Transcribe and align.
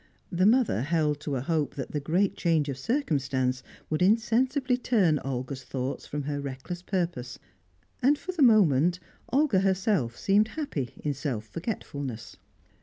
The 0.31 0.47
mother 0.47 0.81
held 0.81 1.19
to 1.19 1.35
a 1.35 1.41
hope 1.41 1.75
that 1.75 1.91
the 1.91 1.99
great 1.99 2.35
change 2.35 2.69
of 2.69 2.77
circumstance 2.79 3.61
would 3.91 4.01
insensibly 4.01 4.75
turn 4.75 5.19
Olga's 5.19 5.63
thoughts 5.63 6.07
from 6.07 6.23
her 6.23 6.41
reckless 6.41 6.81
purpose; 6.81 7.37
and, 8.01 8.17
for 8.17 8.31
the 8.31 8.41
moment, 8.41 8.99
Olga 9.31 9.59
herself 9.59 10.17
seemed 10.17 10.47
happy 10.57 10.95
in 11.03 11.13
self 11.13 11.45
forgetfulness. 11.47 12.37